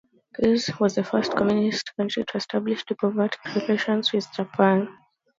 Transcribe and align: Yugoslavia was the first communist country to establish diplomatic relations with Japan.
Yugoslavia 0.39 0.77
was 0.81 0.95
the 0.95 1.03
first 1.03 1.33
communist 1.35 1.95
country 1.95 2.23
to 2.25 2.37
establish 2.37 2.83
diplomatic 2.85 3.39
relations 3.55 4.11
with 4.11 4.25
Japan. 4.33 4.89